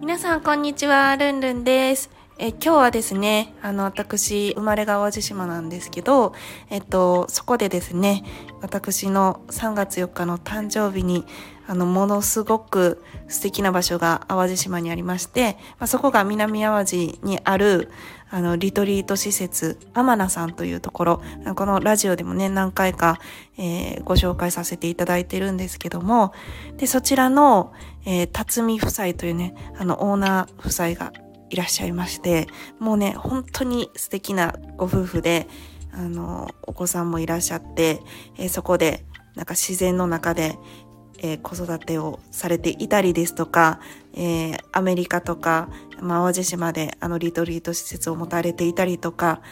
[0.00, 1.14] 皆さん、こんにちは。
[1.18, 2.08] ルンルンです。
[2.38, 6.32] え今日はですね、あの、私、生まれが淡路島なんですけど、
[6.70, 8.24] えっと、そこでですね、
[8.62, 11.26] 私の3月4日の誕生日に、
[11.66, 17.90] あの、ものすごく素敵な場所が淡路島にありまして、まあ、そこが南淡路にある、
[18.30, 21.22] あの、リトリート施設、アマナさんというところ、
[21.56, 23.18] このラジオでもね、何回か、
[23.58, 26.32] えーご紹介させていただいてるんですけども、
[26.78, 27.72] で、そちらの、
[28.04, 31.12] えー、辰巳夫妻というね、あの、オーナー夫妻が
[31.50, 32.46] いらっしゃいまして、
[32.78, 35.48] もうね、本当に素敵なご夫婦で、
[35.92, 38.00] あの、お子さんもいらっしゃって、
[38.38, 40.56] えーそこで、なんか自然の中で、
[41.18, 43.80] えー子育てをされていたりですとか、
[44.14, 45.68] えーアメリカとか、
[46.00, 49.42] まあ、淡路島であのリトリート施設を持たれていたりとか、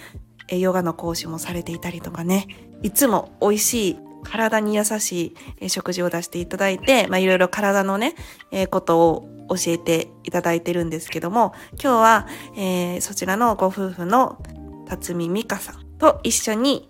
[0.48, 2.46] えヨガの講師もされていたりとかね、
[2.82, 3.98] いつも美味しい、
[4.30, 8.14] 体に優しいえー食事を出していただいて、まあ、いろいろ体のね、
[8.50, 12.26] えーことを教えていただいてるんですけども、今日は、
[12.56, 14.42] えーそちらのご夫婦の
[14.88, 16.88] 辰巳美香さんと一緒に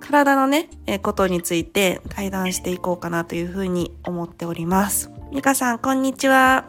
[0.00, 5.10] 体のね、えーことについて対談していこうかなというふうに思っております。
[5.32, 6.64] 美香さん、こんにちは。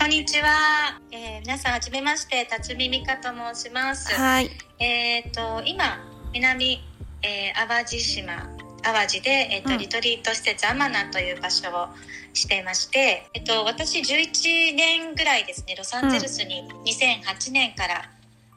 [0.00, 1.00] こんにちは。
[1.12, 4.12] えー皆さん、はじめまして、辰巳美香と申します。
[4.14, 4.50] はい。
[4.78, 5.98] えっ、と、今、
[6.32, 6.82] 南、
[7.22, 8.48] えー淡路島、
[8.84, 9.78] 淡路で、えっ、と、うん。
[9.78, 11.88] リトリート施設アマナという場所を
[12.34, 18.10] していまして、えっ、と、私11年ぐらいですね、ロサンゼルスに2008年から、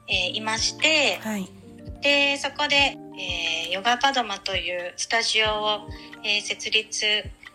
[0.09, 1.49] えーいまして、はい。
[2.01, 5.89] で、そこで、えーヨガパドマというスタジオを、
[6.23, 7.05] えー設立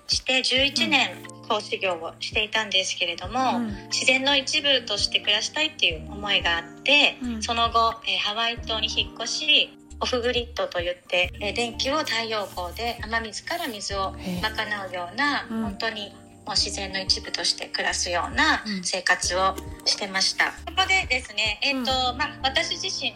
[0.08, 1.10] して11年
[1.48, 3.88] 講師業をしていたんですけれども、うん。
[3.88, 7.42] 自然の一部として暮らしたいっていう思いがあって、うん。
[7.42, 15.62] その後、えーハワイ島に引っ越しオフグリッドといって、えー電気を太陽光で雨水から水を賄うような、うん。
[15.62, 16.10] 本当に
[16.44, 18.82] もう自然の一部として暮らすようなうん。
[18.82, 19.54] 生活を
[19.84, 20.50] してました。
[20.50, 23.10] そこでですね、えっ、と、まあ、私自身、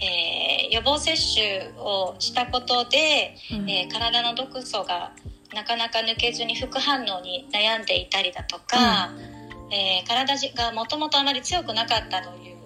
[0.00, 3.70] えー予防接種をしたことで、うん。
[3.70, 5.12] えー体の毒素が
[5.54, 9.12] なかなか抜けずに副反応に悩んでいたりだとか、
[9.70, 12.57] えー体がもともとあまり強くなかったという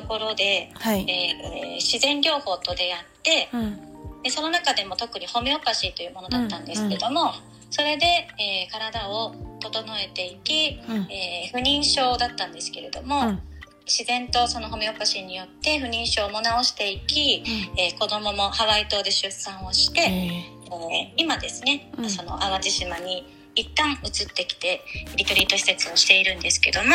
[0.00, 1.06] ところで、はい。
[1.08, 4.22] えー自然療法と出会ってうん。
[4.22, 7.32] でその中でも特にホメオパシーというものだったんですけども、
[7.70, 8.06] それで、
[8.38, 10.96] えー体を整えていき、うん。
[11.10, 13.42] えー不妊症だったんですけれども、うん
[13.88, 17.44] 自然とそのホメオパシーによって不妊症も治していき、
[17.78, 23.24] えー子供もハワイ島で出産をして、ええー今ですね、うんその淡路島に
[23.54, 24.82] 一旦移ってきて
[25.16, 26.90] リトリート施設をしているんですけども、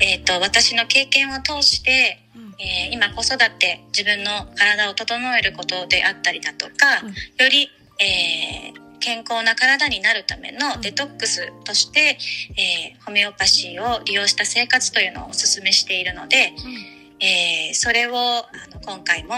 [0.00, 7.14] えー、と私の経験を通して、うんえー今子育て自分の体を整えることであったりだとか、うんよ
[7.50, 7.70] り、
[8.00, 12.18] えー健康な体になるためのデトックスとして、
[12.56, 16.52] えーホメオパシーを利用した生活というのをお勧めしているので、
[17.18, 18.42] えーそれをあ
[18.72, 19.34] の今回も、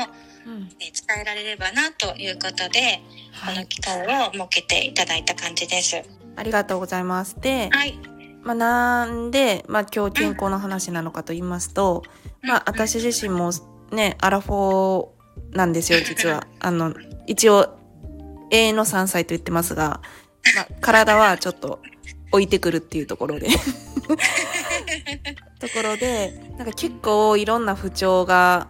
[0.46, 0.68] うん。
[0.80, 3.00] えー伝えられればなということで、
[3.32, 3.54] はい。
[3.54, 6.02] この機会を設けていただいた感じです。
[6.36, 7.40] ありがとうございます。
[7.40, 7.98] で、はい。
[8.44, 12.02] まあ、なんで、まあ、今日健康の話なのかと言いますと、
[12.42, 13.50] まあ、私自身も
[13.90, 16.46] ね、アラフォーなんですよ、実は。
[16.60, 16.94] あの、
[17.26, 17.78] 一応、
[18.50, 20.02] 永遠の3歳と言ってますが、
[20.54, 21.80] まあ、体はちょっと
[22.32, 23.48] 置いてくるっていうところで。
[25.58, 28.68] ところで、なんか結構いろんな不調が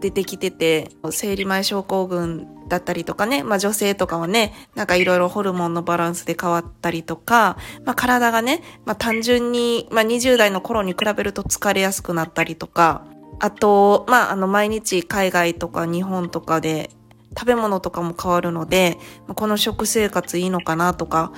[0.00, 13.04] 出てきてて、生理前症候群だったりとかね、まあ女性とかはね、なんかいろいろホルモンのバランスで変わったりとか、まあ体がね、まあ単純に、まあ20代の頃に比べると疲れやすくなったりとか、
[13.38, 16.90] あと、まああの毎日海外とか日本とかで
[17.38, 18.98] 食べ物とかも変わるので、
[19.34, 21.32] この食生活いいのかなとか、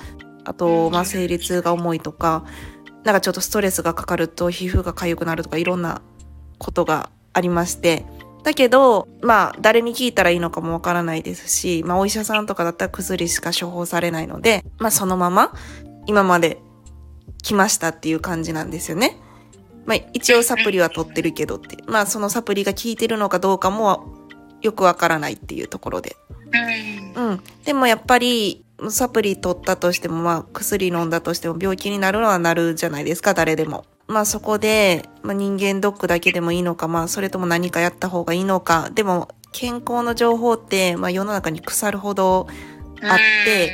[0.45, 2.45] あと、まあ生理痛が重いとか、
[3.03, 6.01] なんかちょっとストレスがかかると皮膚が痒くなるとかいろんな
[6.57, 8.05] ことがありまして、
[8.43, 15.53] だけど、まあ、誰に聞いたらいいのかもわからないですし、まあ、お医者さんとかだったら薬しか処方されないので、まあ、そのまま、
[16.05, 16.59] 今まで
[17.41, 19.17] 来ましたっていう感じなんですよね。
[19.85, 21.77] まあ、一応サプリは取ってるけどって。
[21.87, 24.05] まあ、そのサプリが効いてるのかどうかも
[24.61, 26.15] よくわからないっていうところで。
[27.15, 27.43] うんうん。
[27.65, 33.85] でもやっぱり、サプリ取ったとしても、まあ薬飲んだとしても病気になるのはなるじゃないですか、誰でも。
[34.07, 38.89] まあそこで、まあ、人間ドックだけでもいいのか、まあそれとも何かやった方がいいのか。
[38.93, 42.47] でも健康の情報って、まあ世の中に腐るほど
[43.01, 43.71] あって、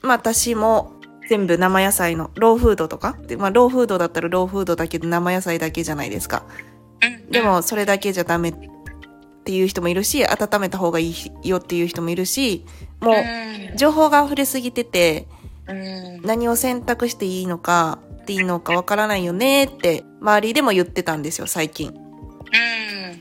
[0.00, 0.92] まあ私も
[1.28, 3.16] 全部生野菜のローフードとか？
[3.26, 6.44] で、まあローフードだったらローフードだけど生野菜だけじゃないですか。
[7.30, 8.54] でもそれだけじゃダメっ
[9.44, 12.64] ていう人もいるし、温めた方がいいよっていう人もいるし、
[13.00, 15.26] もう情報が溢れすぎてて、
[16.22, 21.92] 何を選択していいのかっていいのかわからないよねって周りでも言ってたんですよ、最近。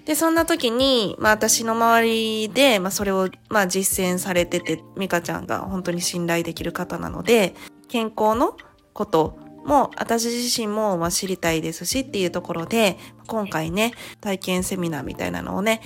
[0.05, 7.55] で、そんな時に、まあ私の周りで、まあそれを、まあ実践されてて、ミカちゃんが本当に信頼できる方なので、
[7.87, 8.57] 健康の
[8.93, 12.97] ことも私自身もま知りたいですしっていうところで、
[13.27, 15.81] 今回ね、体験セミナーみたいなのをね、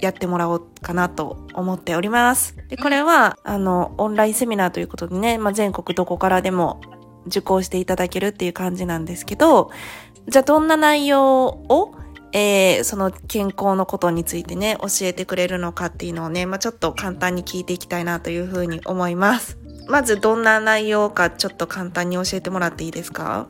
[0.00, 2.56] やってもらおうかなと思っております。
[2.68, 6.80] で、これは、あの、オンラインセミナーということでね、まあ、全国どこからでも
[7.28, 9.70] 受講していただけるっていう感じなんですけど、
[10.26, 11.94] じゃあどんな内容を
[12.32, 19.56] えー、その健康のことについてね、教えてくれるのかっていうのをね、まあ、ちょっと簡単に聞いていきたいなというふうに思います。
[19.88, 23.48] まずどんな内容かちょっと簡単に教えてもらっていいですか？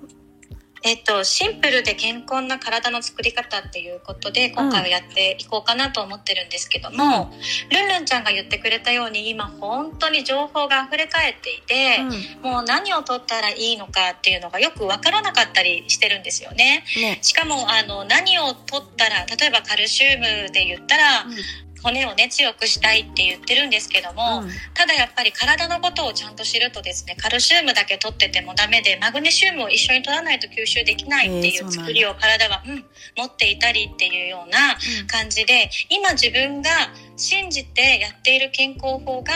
[0.82, 11.98] えっと、シンプルで健康な体の作り方っていうことで今回はやっていこうかなと思ってるんですけども、うん、ルンルンちゃんが言ってくれたように今本当に情報が溢れ返っていて、
[12.42, 16.84] うん、もう何を取ったらいいのかっていうのがよく分からなかったりしてるんですよね。
[17.00, 17.18] ね。
[17.22, 21.26] しかもあの何を取ったら例えばカルシウムで言ったら、
[21.82, 32.84] 骨をね強くしたいって言ってるんですけども、うん、ただやっぱり体のことをちゃんと知るとですねカルシウムだけ取っててもダメでマグネシウムを一緒に取らないと吸収できないっていう作りを体は、うん、
[33.16, 34.76] 持っていたりっていうような
[35.06, 36.70] 感じで、うん、今自分が
[37.16, 39.32] 信じてやっている健康法が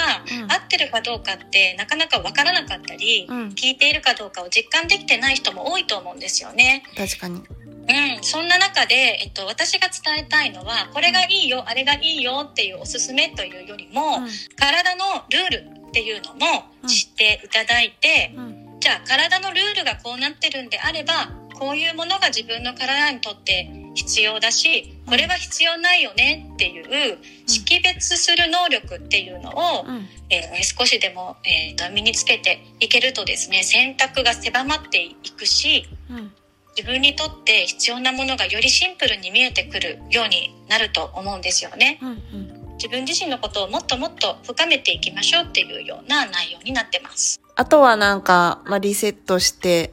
[0.49, 6.85] 合ってるかどうかってなかなか分からなかったり、聞いているかどうかを実感できてない人も多いと思うんですよね。
[6.97, 7.43] 確かに
[7.89, 36.33] うん、そんな中で、えっと、私が伝えたいのはこれがいいよあれがいいよっていうおすすめというよりも、うん、体のルールっていうのも知っていただいて、うん、じゃあ体のルールがこうなってるんであればこういうものが自分の体にとって必要だしこれは必要ないよねっていう識別する能力っていうのを、うん、えー、少しでも、えーと、身につけていけるとですね選択が狭まっていくし、うん
[36.77, 41.99] 自分にとって必要なものがよりシンプルに見えてくるようになると思うんですよね。
[42.03, 47.41] うんうん、自分自身のことをもっともっと深めていきましょうっていうような内容になってます。
[47.55, 49.93] あとはなんか、まあ、リセットして、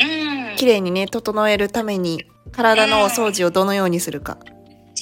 [0.00, 4.38] うん、綺麗にね、整えるために体のお掃除をどのようにするか。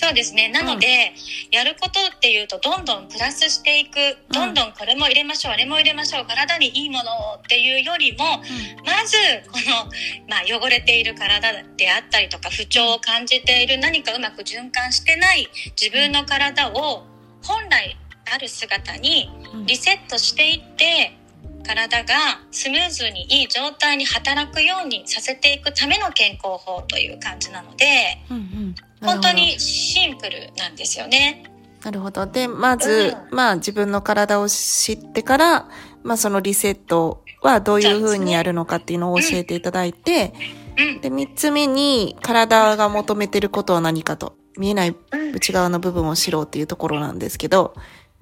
[0.03, 0.49] そうですね。
[0.49, 1.15] なので、
[1.47, 3.97] うん、やることっていうと、どんどんプラスしていく、
[4.33, 9.17] どんどんこれも入れましょう、あれも入れましょう、体にいいものっていうよりも、うん、まず、
[9.49, 9.85] この、
[10.29, 15.49] まあ、汚れている体であったりとか、不調を感じている、何かうまく循環してない
[15.81, 17.07] 自分の体を、
[17.45, 17.97] 本来
[18.35, 19.31] ある姿に
[19.67, 21.17] リセットしていって、
[21.65, 27.87] 体がスムーズにいい状態に働くようにさせていくための健康法という感じなので、
[28.29, 31.45] うんうん本当にシンプルなんですよね。
[31.85, 32.27] なるほど。
[32.27, 35.69] で、まず、うん、まあ自分の体を知ってから、
[36.03, 40.33] まあそのリセットはどういうふうにやるのかっていうのを教えていただいて、
[40.79, 44.95] うん、で、三つ目に体が求めてることは何かと、見えない
[45.35, 47.75] 内側の部分を知ろうっていうところなんですけど、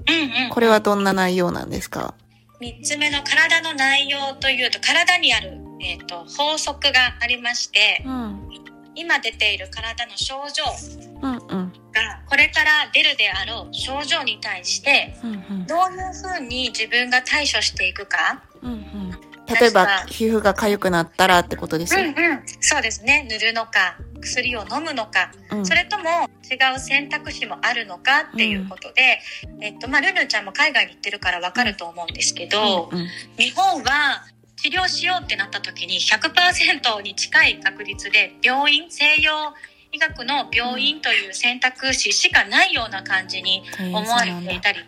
[0.08, 2.14] うんうん、これはどんな内容なんですか？
[2.60, 8.48] 三つ目の体の内容というと、体にある、えっ、ー、と、法則がありまして、うん
[8.94, 10.64] 今出ている体の症状
[11.22, 15.14] がこれから出るであろう症状に対して
[15.66, 19.10] どういうふうに自分が対処していくか、うんうん、
[19.46, 23.26] 例えば皮膚が痒くなったらってことですよ、うんうん、そうですね。
[23.30, 26.04] 塗るのか薬を飲むのか、うん、それとも
[26.50, 29.18] 違う選択肢もあるのかっていうことで、
[29.56, 33.06] うん、えっとまあ、ルルちゃんも海外に行ってるから分かると思うんですけど、うんうん、
[33.36, 34.24] 日本は
[34.62, 39.32] 治療しようってなった時に100%に近い確率で病院西洋
[39.90, 44.80] 医学の病院という選択肢しかないような感じに思われていたり、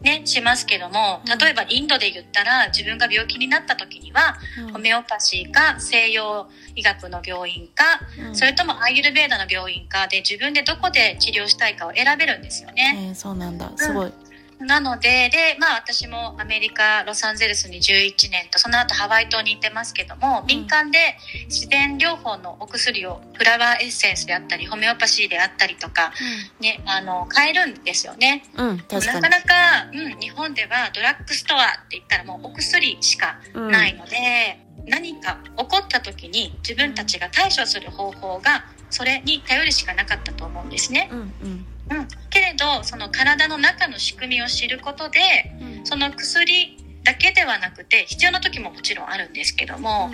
[0.00, 4.38] ね、しますけども例えばインドで言ったら自分が病気になった時には、
[4.72, 6.46] ホメオパシーか西洋
[6.76, 7.84] 医学の病院か、
[8.32, 13.08] それともアイユルベーダの病院かで自分でどこで治療したいかを選べるんですよね。
[13.08, 13.72] えー、そうなんだ。
[13.76, 14.12] すごい、
[14.60, 26.12] なので、で、まあ私もアメリカ、ロサンゼルスに11年と、その後ハワイ島に行ってますけども、敏感で自然療法のお薬をフラワーエッセンスであったり、ホメオパシーであったりとか、
[26.60, 28.44] ね、あの、買えるんですよね。
[28.56, 28.76] うん。
[28.76, 41.08] なかなか、うん、日本ではドラッグストアって言ったらもうお薬しかないので、何か起こった時に自分たちが対処する方法がそれに頼るしかなかったと思うんですね。
[41.12, 45.20] うんうんうん、けれどその体の中の仕組みを知ることで
[45.60, 50.10] うんその薬だけではなくて必要な時ももちろんあるんですけども、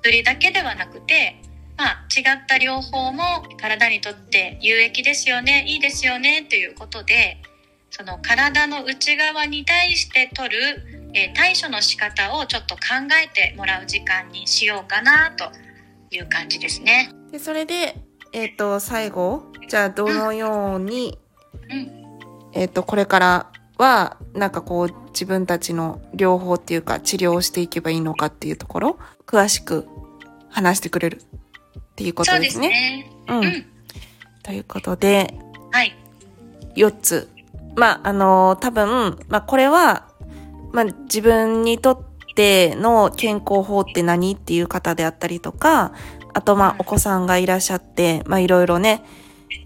[0.00, 1.36] 薬だけではなくて、
[1.76, 3.22] まあ、違った療法も
[3.60, 7.36] 体にとって有益ですよねいいですよねということで
[7.90, 12.80] その体の内側に対して取る、えー対処の仕方をちょっと考
[13.22, 15.50] えてもらう時間にしようかなと
[16.10, 17.10] いう感じですね。
[17.30, 17.96] で、それで、
[18.32, 21.18] えっ、と、最後、じゃあどのように、
[21.70, 22.00] うん
[22.52, 29.88] えっ、と、これからは、なんかこう、自分たちの療法っていうか、治療をしていけばいいのかっていうところ、詳しく
[30.48, 31.20] 話してくれる？
[31.20, 32.68] っていうことそうですですね。
[32.68, 33.12] ね。
[33.28, 33.44] うん。
[33.44, 33.66] うん
[34.42, 35.34] ということで、
[35.70, 35.96] はい。
[36.74, 37.28] 4つ。
[37.76, 40.08] まあ、あの多分、まあ、これは、
[40.72, 42.02] まあ、自分にとっ
[42.34, 45.92] ての健康法って何っていう方であったりとか、
[46.34, 49.04] あと、まあう、んお子さんがいらっしゃって、まあ、いろいろね、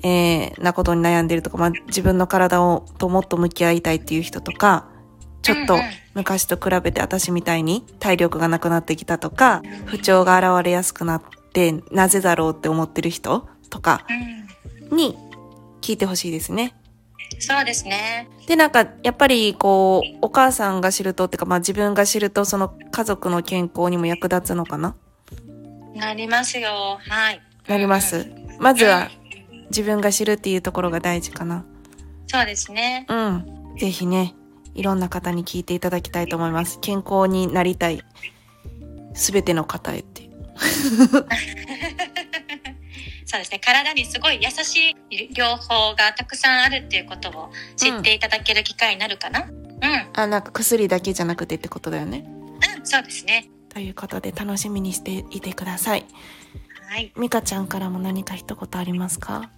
[0.03, 4.89] えー、なことに悩んでるとか、まあ、自分の体を、ともっと向き合いたいっていう人とか、
[5.43, 5.77] ちょっと
[6.15, 15.17] 昔と比べて私みたいに体力がなくなってきたとか、不調が現れやすくなって、なぜだろうって思ってる人とかうんに
[15.81, 16.75] 聞いてほしいですね。
[17.39, 18.29] そうですね。
[18.47, 24.95] で、なんか、やっぱり、こう、お母さんが知るとっていうか、まあ自分が知ると、その家族の健康にも役立つのかな
[25.95, 26.99] なりますよ。
[27.01, 27.41] はい。
[27.69, 28.27] なります。
[28.59, 29.11] まずは、
[29.71, 31.65] 自分が知るっていうところが大事かな。
[32.27, 33.07] そうですね。
[33.09, 33.77] うん。
[33.79, 34.35] ぜひね、
[34.75, 36.79] いろんな方に聞いていただきたいと思います。
[36.81, 38.03] 健康になりたい、
[39.15, 40.29] すべての方へって。
[43.27, 43.59] そうですね。
[43.59, 49.43] 体にすごい優しい療法がたくさんあるっていうことを知っていただける機会になるかな。
[49.43, 49.51] うん。
[49.51, 52.25] うん、あ、なんか薬だけじゃなくてってことだよね。
[52.85, 53.49] そうですね。
[53.75, 56.07] ということで、楽しみにしていてください。
[56.89, 57.13] はい。
[57.17, 59.51] ミカちゃんからも何か一言ありますか？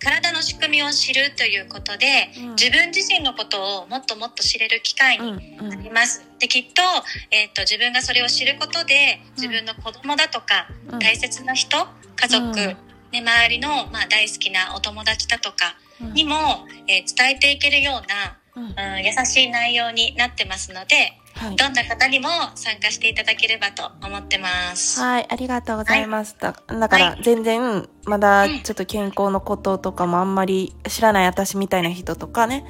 [0.00, 2.50] 体の仕組みを知るということで、うん。
[2.54, 5.68] 自分自身のことをもっともっと知れる機会うん、にうん。
[5.68, 6.24] なります。
[6.38, 6.82] で、きっと、
[7.30, 10.98] えっ、と、自分がそれを知ることで、自分の子供だとか、うん。
[10.98, 12.54] 大切な人、家族、うん。
[12.54, 12.76] ね、
[13.20, 16.14] 周りの、まあ、大好きなお友達だとかうん。
[16.14, 21.56] にも、えー伝えていけるような、うんうん、優しい内容になってますので、はい。
[21.56, 25.00] どんな方にも参加していただければと思ってます。
[25.00, 26.60] はい、ありがとうございました。
[26.66, 32.64] だから、全然、まだうんちょっと健康のこととかもあんまり知らない私みたいな人とかね。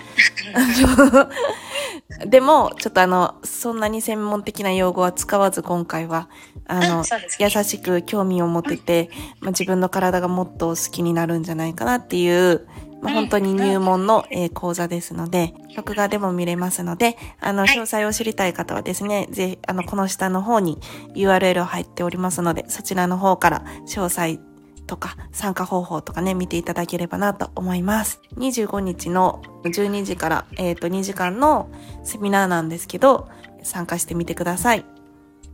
[2.27, 6.29] でも、ちょっとあの、そんなに専門的な用語は使わず今回は、
[6.71, 9.09] あのね優しく興味を持ってて、
[9.41, 12.69] まあ、自分の体がもっと好きになるんじゃないかなっていう、
[13.03, 20.79] まあ、うん本当に入門の、えー講座ですので、録画でも見れますので、あの、はい詳細を知りたい方はですね、ぜひ、あの、この下の方に
[21.15, 24.39] URL 入っておりますので、そちらの方から詳細
[24.87, 28.21] とか参加方法とかね、見ていただければなと思います。
[28.37, 31.71] 25日の12時から、えっ、と、2時間の
[32.03, 33.29] セミナーなんですけど、
[33.63, 34.85] 参加してみてください。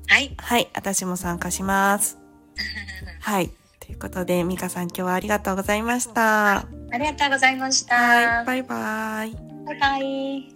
[0.06, 0.34] はい。
[0.38, 2.18] はい、私も参加します。
[3.20, 3.50] はい。
[3.84, 6.56] ということで、ミカさん今日はありがとうございました。
[6.56, 7.94] ありがとうございました。
[7.94, 9.36] はい、バイバイ。
[9.66, 10.54] バイバイ。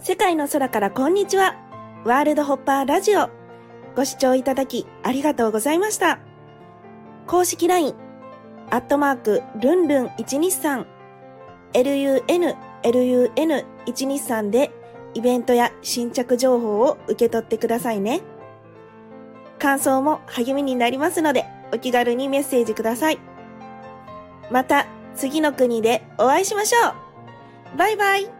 [0.00, 1.56] 世界の空からこんにちは。
[2.06, 3.28] ワールドホッパーラジオ。
[3.94, 6.20] ご視聴いただきありがとうございました。
[7.26, 7.94] 公式 LINE、
[8.70, 10.86] アットマーク、ルンルン123、
[11.74, 14.79] lun, lun123 で
[15.14, 18.20] イベントや新着情報を受け取ってくださいね。
[19.58, 23.18] 感想も励みになりますので、お気軽にメッセージください。
[24.50, 26.94] また、次の国でお会いしましょ
[27.74, 27.78] う。
[27.78, 28.39] バイバイ。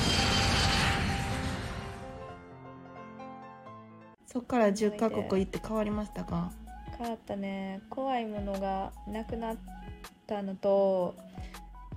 [4.31, 6.51] そっから10カ国行って変わりましたか？
[6.97, 7.81] 変わったね。
[7.89, 9.57] 怖いものがなくなっ
[10.27, 11.15] たのと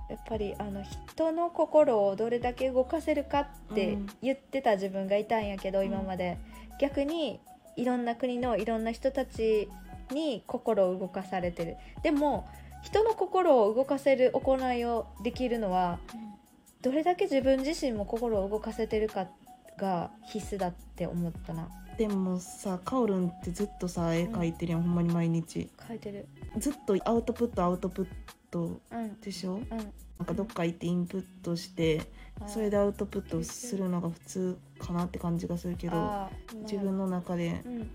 [0.09, 4.07] やっぱりあの人の心をどれだけ動かせるかってうん。
[4.21, 5.85] 言ってた自分がいたんやけど、ん。
[5.85, 6.37] 今まで。
[6.81, 7.39] 逆に
[7.77, 9.69] いろんな国のいろんな人たち
[10.11, 11.77] に心を動かされてる。
[12.03, 12.47] でも
[12.83, 15.99] 人の心を動かせる行いをできるのは
[16.81, 19.27] どれだけ自分自身も心を動かせてるか
[19.77, 25.69] が必須だって思ったなでもさカオルンってずっとさ絵描いてるやん、ほんまに毎日。
[25.87, 26.27] 書いてる。
[26.57, 28.07] ずっとアウトプットアウトプッ
[28.51, 29.19] トうん。
[29.21, 29.55] でしょ？
[29.55, 29.61] うん。
[29.69, 32.01] なんかどっか行ってインプットして
[32.47, 36.11] それでアウトプットするのが普通かなって感じがするけど
[36.61, 37.89] 自分の中でうん。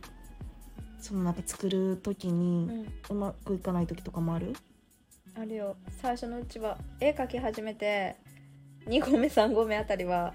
[0.99, 2.93] そのなんか作る時うにん。
[3.11, 4.55] うまくいかない時とかもある？
[5.39, 5.77] あるよ。
[6.01, 8.17] 最初のうちは絵描き始めて
[8.87, 10.33] 2合目3合目あたりは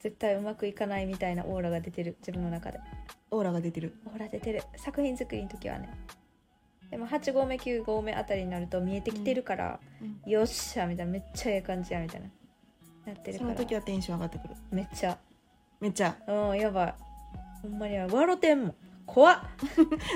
[0.00, 2.80] 絶対うまくいかないみたいなオーラが出てる自分の中で。
[3.30, 3.94] オーラが出てる。
[4.06, 4.62] オーラ出てる。
[4.76, 5.90] 作品作りの時はね。
[6.90, 9.78] でも8合目9合目あたりになると見えてきてるから、
[10.26, 12.28] よっしゃみたいなめっちゃええ感じやみたいな。
[13.06, 13.54] なってるそから。
[13.54, 14.54] の時はテンション上がってくる。
[14.72, 15.18] めっちゃ。
[15.80, 16.16] めっちゃ。
[16.26, 16.94] うんやばい。
[17.62, 18.74] ほんまに笑ってんもん
[19.12, 19.38] 怖っ。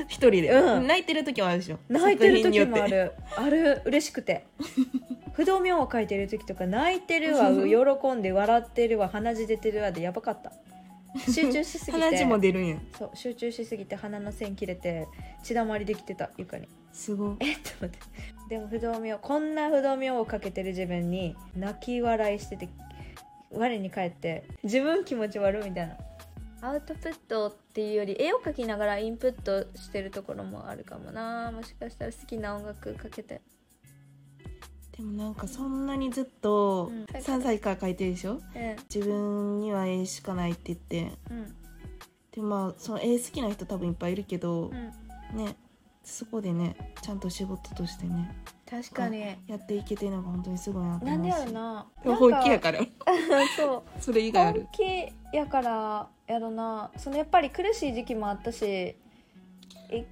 [0.06, 0.86] 一人で、うん。
[0.86, 1.78] 泣いてる時もあるでしょ。
[1.88, 3.12] 泣いてる時もある。
[3.36, 3.82] ある。
[3.84, 4.46] 嬉しくて。
[5.34, 7.50] 不動明を書いてる時とか泣いてるわ。
[7.98, 9.08] 喜んで笑ってるわ。
[9.08, 10.52] 鼻血出てるわでやばかった。
[11.30, 11.92] 集中しすぎて。
[12.04, 12.76] 鼻血も出るんや。
[12.96, 13.10] そう。
[13.14, 15.08] 集中しすぎて鼻の線切れて
[15.42, 16.68] 血だまりできてた床に。
[16.92, 17.36] すごい。
[17.40, 17.52] え？
[17.52, 17.98] っと思って。
[18.48, 22.68] でも不動明こんな不動明をかけてる自分に泣き笑いしてて
[23.50, 25.96] 我に返って自分気持ち悪いみたいな
[26.64, 31.52] アウトプットっていうより絵を描きながらインプットしてるところもあるかもな。
[31.52, 33.42] もしかしたら好きな音楽かけて。
[34.96, 37.04] でもなんかそんなにずっとうん。
[37.04, 38.34] 3歳から描いてるでしょ？
[38.34, 38.40] うん。
[38.94, 41.12] 自分には絵しかないって言って。
[41.30, 41.54] うん。
[42.32, 44.72] でまあその絵好きな人多分いっぱいいるけどう、ん。
[45.36, 45.56] ね。
[46.02, 48.34] そこでねちゃんと仕事としてね
[48.82, 49.20] 確かに。
[49.46, 51.86] やっていけてるのが本当にすごいなと思なんでやろな。
[52.02, 52.80] 本気やから。
[53.56, 53.82] そう。
[54.00, 54.60] それ以外ある。
[54.62, 56.90] 本気やからやろな。
[56.96, 58.96] そのやっぱり苦しい時期もあったし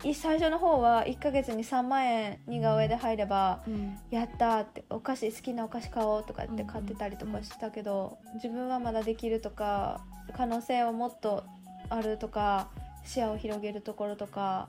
[0.05, 3.99] いい最初の方は1ヶ月に3万円似顔絵で入ればうん。
[4.11, 10.01] やったーってお菓子好きなお菓子買おうとかって買ってたりとかしてたけど、自分はまだできるとか
[10.37, 11.45] 可能性はもっと
[11.89, 12.69] あるとか
[13.05, 14.69] 視野を広げるところとか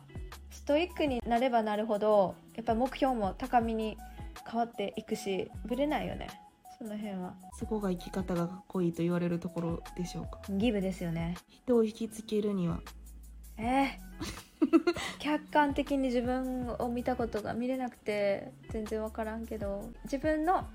[0.49, 3.97] ストイックになればなるほどやっぱ目標も高みに
[4.49, 6.27] 変わっていくしぶれないよね。
[6.77, 7.33] その辺は。
[7.57, 10.41] そこが生き方がかっこいいと言われるところでしょうか。
[10.49, 11.35] ギブですよね。
[11.47, 12.79] 人を引きつけるには。
[13.57, 13.87] えー
[15.19, 20.65] 客観的に自分を見たことが見れなくて全然分からんけど自分の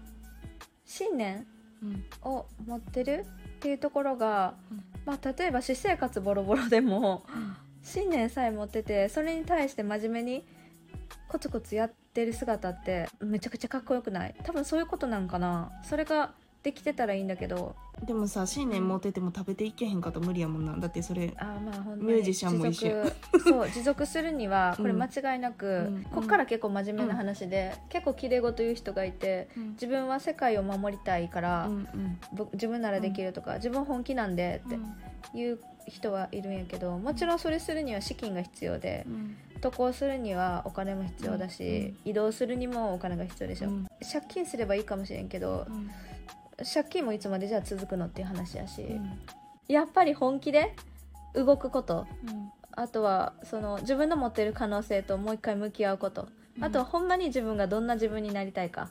[0.85, 1.47] 信念
[1.83, 2.05] うん。
[2.23, 3.25] を持ってる
[3.57, 4.85] っていうところが、うん。
[5.05, 7.25] まあ、例えば私生活ボロボロでも
[7.83, 10.45] 信念さえ持っててそれに対して真面目に
[11.29, 14.35] コツコツやってる姿ってめちゃくちゃかっこよくない？
[14.45, 15.71] 多分そういうことなんかな。
[15.85, 17.77] それができてたらいいんだけど。
[18.05, 20.77] でもさ信念持ってても食べていけへんかったら無理やもんな。
[20.77, 23.05] だってそれあーまあミュージシャンも一緒。
[23.45, 26.03] そう 持続するにはこれうん間違いなく、うん。
[26.05, 32.19] こっから結構真面目な話で、結構綺麗事言う人がいて自分は世界を守りたいから、うんうん。
[32.33, 34.69] ぼ自分ならできるとか、自分本気なんでっ
[35.33, 43.87] ていう人はいるんやけどもちろんそれするには資金が必要でうん渡航するにはお金も必要だし、移動するにもお金が必要でしょ、うん。
[44.01, 45.91] 借金すればいいかもしれんけどうん。
[46.65, 49.19] 借金もいつまでじゃあ続くのっていう話やし、うん。
[49.69, 50.75] やっぱり本気で
[51.35, 52.51] 動くことうん。
[52.73, 56.29] あとはその自分の持ってる可能性ともう一回向き合うこと、
[56.61, 58.91] あとはほんまに自分がどんな自分になりたいか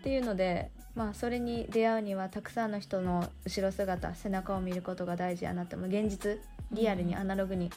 [0.00, 5.88] っていうのでまあそれに出会うにはたくさんの人の後ろ姿背中を見ることが大事やなって思う。
[5.88, 6.40] 現実
[6.72, 7.70] リアルにアナログに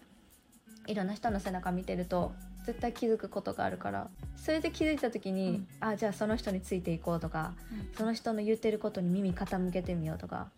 [0.87, 2.33] いろんな人の背中見てると
[2.65, 4.09] 絶対気づくことがあるから。
[4.35, 5.67] それで気づいた時に、うん。
[5.79, 7.53] あじゃあその人についていこうとか
[7.97, 10.49] その人の言ってることに耳傾けてみようとか。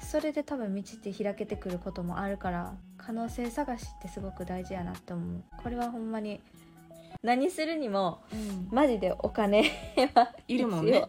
[0.00, 5.42] それで多分道って開けてくることもあるから可能性探しってすごく大事やなって思う。
[5.62, 6.40] これはほんまに
[7.22, 8.68] 何するにもうん。
[8.70, 9.62] マジでお金
[10.14, 11.04] は いるもんね。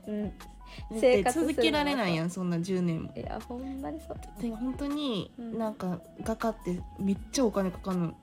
[0.91, 3.11] 生活続けられないやんそんな10年も。
[3.15, 4.41] いやほんまにそう。
[4.41, 5.57] で本当にうん。
[5.57, 8.15] なんか画家ってめっちゃお金かかるの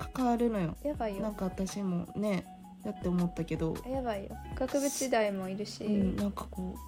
[0.00, 0.76] かかるのよ。
[0.82, 1.22] やばいよ。
[1.22, 2.44] なんか私もね
[2.84, 4.30] だって思ったけど、やばいよ。
[4.54, 6.78] 額縁代もいるし、うん、なんかこう。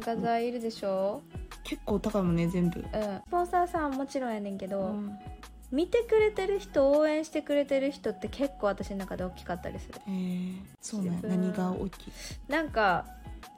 [0.00, 1.22] 画材いるでしょ？
[1.62, 2.84] 結構高いもんね全部、うん。
[2.84, 5.16] スポンサーさんはもちろんやねんけど、うん。
[5.70, 10.00] 見てくれてる人応援してくれてる人って結構私の中で大きかったりする。
[10.08, 11.20] えー、そうね。
[11.22, 12.12] 何が大きい、
[12.48, 13.06] なんか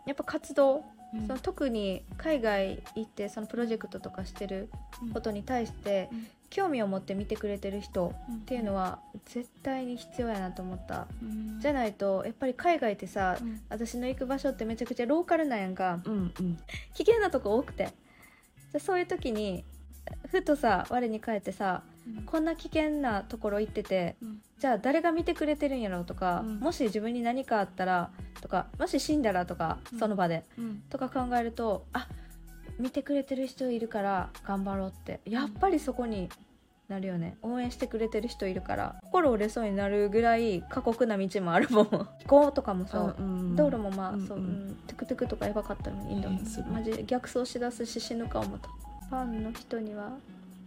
[0.04, 0.84] やっぱ活動、
[1.14, 1.26] うん。
[1.26, 4.68] その特に海外行ってそのプロジェクトとかしてる
[5.14, 8.36] ことに対してうん興味を持って見てくれてる人うん。
[8.36, 11.06] っていうのは絶対に必要やなと思った。
[11.22, 11.60] うん。
[11.60, 13.60] じゃないとやっぱり海外ってさうん。
[13.68, 16.00] 私の行く場所ってめちゃくちゃローカルなんやんか。
[16.06, 16.58] うんうん。
[16.94, 17.90] 危険なとこ多くて。
[18.72, 19.64] じゃそういう時に
[20.30, 21.82] ふとさ我に返ってさ
[22.24, 24.40] こんな危険なところ行っててうん。
[24.58, 26.60] じゃあ誰が見てくれてるんやろうとか、うん。
[26.60, 29.98] もし自分に何かあったらとかもし死んだらとかうん。
[29.98, 30.82] その場で、うん。
[30.88, 32.08] とか考えるとあ
[32.78, 35.20] 見てくれてる人いるから頑張ろうって。
[35.26, 36.30] やっぱりそこに
[36.88, 37.36] なるよね。
[37.42, 38.96] 応援してくれてる人いるから。
[39.02, 41.86] 心折れそうになるぐらい過酷な道もあるもん。
[41.86, 44.76] 飛 行とかもそう、うん道路もまあ、うんそう、うん。
[44.86, 48.68] トゥクトゥクとかやばかったのインドもえーすごいマジで逆走しだすし死ぬか思った。
[49.08, 50.10] ファンの人には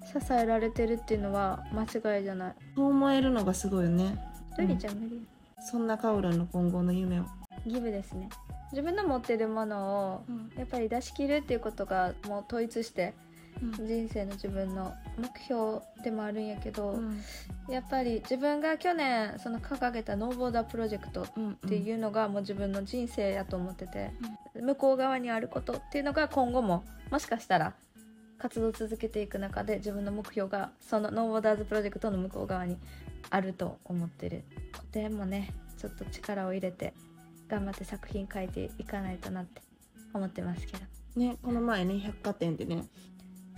[0.06, 2.56] 支えられてるっていうのは間違いじゃない。
[2.76, 4.18] そう思えるのがすごいよね。
[4.58, 5.26] ドリちゃん無理、
[5.72, 7.24] そんなカオルンの今後の夢を、
[7.66, 8.30] ギブですね。
[8.72, 13.14] 自分の持ってるものをやっぱり出し切るっていうことがもう統一して
[13.62, 17.22] 人生の自分の目標でもあるんやけど、うん。
[17.70, 24.12] やっぱり自分が去年その掲げた No Border Project っうんていうのがもう自分の人生やと思ってて、
[24.60, 27.74] 向こう側にあることっていうのが今後ももしかしたら
[28.38, 32.78] 活動を続けていく中で自分の目標がその No Borders Project の向こう側に
[33.30, 34.44] あると思ってる。
[34.72, 36.94] とてもねちょっと力を入れて
[37.48, 39.62] 頑張って作品書いていかないとなって
[40.14, 40.80] 思ってますけど。
[41.16, 42.84] ねこの前ね百貨店でね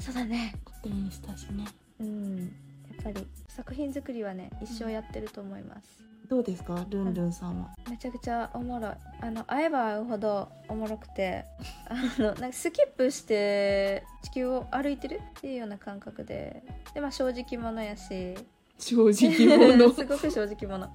[0.01, 0.55] そうだね。
[0.65, 1.65] 個展したしね。
[1.99, 2.37] うん。
[2.39, 6.85] やっぱり作品作りはね一生やってると思います、どうですか？
[6.89, 11.45] ルンルンさんは、めちゃくちゃおもろいあの会えば会うほどおもろくて。
[11.89, 15.15] あのなんかスキップして地球を歩いてる？
[15.39, 16.63] っていうような感覚で。
[16.93, 18.35] で、まあ、正直者やし。
[18.77, 19.93] 正直者。
[19.93, 20.91] すごく正直者、うん、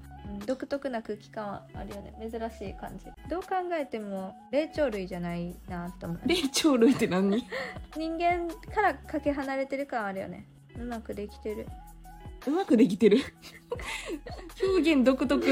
[0.46, 2.14] 独特な空気感はあるよね。
[2.30, 3.06] 珍しい感じ。
[3.28, 6.20] どう考えても霊長類じゃないなと思う。
[6.28, 7.44] 霊長類って何？
[7.96, 10.46] 人間からかけ離れてる感あるよね。
[10.78, 11.66] うまくできてる。
[12.46, 13.18] うまくできてる？
[14.62, 15.44] 表現独特。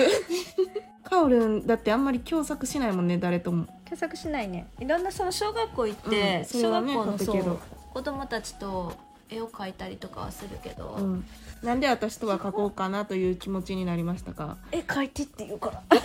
[1.02, 3.66] カオルンだってあんまり共作しないもんね誰とも。
[3.84, 4.68] 検索しないね。
[4.80, 7.32] いろんなその小学校行って、うんね小学校のだけど。
[7.42, 7.58] そう
[7.92, 8.92] 子供たちと
[9.30, 11.24] 絵を描いたりとかはするけど、うん。
[11.62, 14.58] なんで私とは書こうかなという気持ちになりましたか？
[14.72, 15.82] 絵描いてって言うから。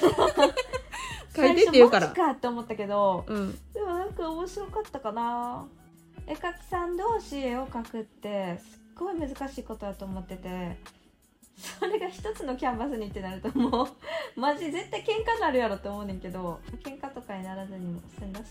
[1.35, 2.07] 書いてって言うから。
[2.07, 3.59] 最初マジかって思ったけどうん。
[3.73, 5.65] でもなんか面白かったかな。
[6.27, 10.77] 絵描きさん同士絵を描くってすっごい難しいことだと思ってて
[11.57, 13.85] それが一つのキャンバスにってなるとも
[14.37, 18.45] うマジ絶対喧嘩になるやろって思うねんけど喧嘩とかにならずにも済んだし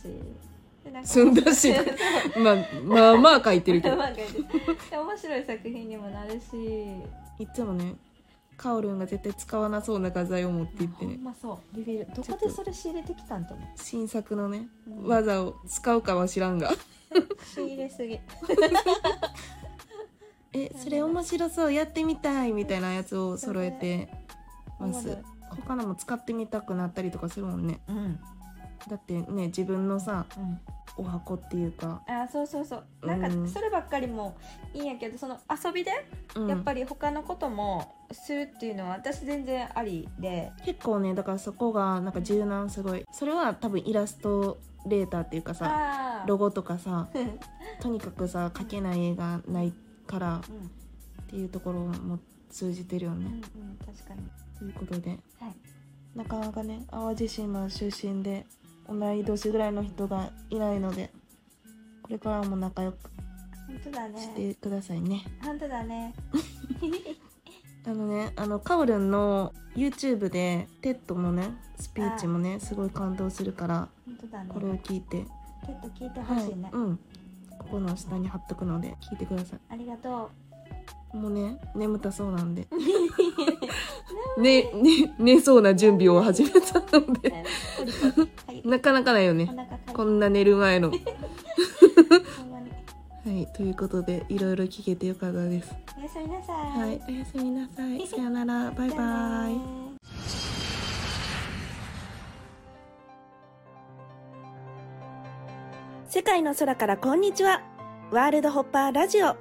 [0.85, 1.73] でなんだし
[2.39, 3.97] まあまあまあ書いてるけど。
[3.97, 4.45] まあ書いてる。
[4.91, 6.45] で面白い作品にもなるし。
[7.39, 7.95] いつもね
[8.57, 11.17] カオルンが絶対使わなそうな画材を持っていってね。
[11.23, 11.77] まそう。
[11.77, 13.69] ビビるどこでそれ仕入れてきたんと思う。
[13.77, 15.07] 新作のねうん。
[15.07, 16.73] 技を使うかは知らんが。
[17.55, 18.19] 仕入れすぎ。
[20.53, 24.09] えそれ面白そうやってみたいみたいなやつを揃えて
[24.81, 25.19] ます。
[25.51, 27.81] 他のも使ってみたくなったりとかするもんね。
[27.89, 28.19] うん
[28.89, 30.61] だってね自分のさうん。
[30.97, 33.07] お箱っていうか、あそうそうそう。
[33.07, 33.49] なんかうん。
[33.49, 34.37] そればっかりも
[34.75, 35.93] いいんやけどその遊びで
[36.35, 36.49] うん。
[36.49, 40.51] やっぱり他のこともするっていうのは私全然ありで。
[40.65, 43.05] 結構ねだからそこがなんか柔軟すごい。
[43.13, 45.67] それは多分イラストレーターっていうかさ
[46.23, 47.09] あロゴとかさ
[47.81, 49.73] とにかくさ描けない絵がない
[50.07, 52.19] からっていうところも
[52.51, 53.41] 通じてるようんうね、ん
[53.87, 54.23] 確かに。
[54.59, 55.11] ということで。
[55.11, 55.19] はい。
[56.17, 58.45] なかなかね淡路島出身で
[58.89, 61.11] 同い年ぐらいの人がいないので
[62.03, 62.97] これからも仲良く
[63.67, 65.25] 本当だしねてくださいね。
[65.43, 66.15] 本当だね。
[67.87, 74.51] あのねあのカオルンの YouTube で TED のねスピーチもねすごい感動するから本当だね。
[74.53, 75.25] これを聞いて、
[75.67, 76.57] ちょっと聞いてほはいしい。
[76.57, 76.97] ね、うん。
[77.59, 80.31] ここの下に貼っとくので聞いてくださありがと
[81.13, 82.67] いもうね眠たそうなんで。
[84.39, 87.45] ねね寝そうな準備を始めたのうで
[88.69, 89.51] なかなかないよね。
[89.95, 90.91] こんな寝る前の。
[93.25, 95.75] はいということでいろいろ聞けてよかったです。
[95.97, 96.57] おやすみなさい。
[96.79, 98.07] はいおやすみなさい。
[98.07, 98.71] さよなら。
[98.71, 99.55] バイバイ。
[99.55, 99.61] ね
[106.09, 107.63] 世界の空からこんにちは。
[108.11, 109.37] ワールドホッパーラジオ。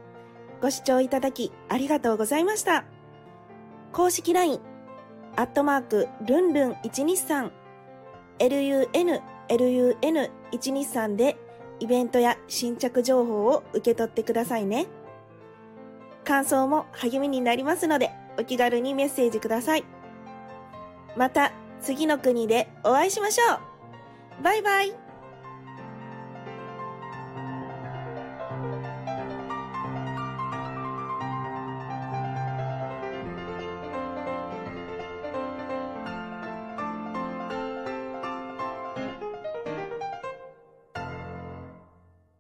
[0.62, 2.86] ご視聴いただきありがとうございました。
[3.92, 4.62] 公式 LINE、
[5.36, 7.52] アットマーク、ルンルン123、
[8.39, 8.88] lun、
[9.50, 11.38] lun123 で
[11.80, 14.88] イベントや新着情報を受け取ってくださいね。
[16.23, 19.86] 感想も励みになりますので、お気軽にメッセージください。
[21.15, 23.56] また、次の国でお会いしましょ
[24.39, 25.07] うバイバイ